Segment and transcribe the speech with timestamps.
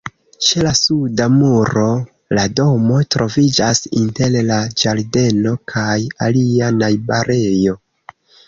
[0.45, 1.83] Ĉe la suda muro,
[2.37, 5.95] la domo troviĝas inter la ĝardeno kaj
[6.31, 7.81] alia najbarejo.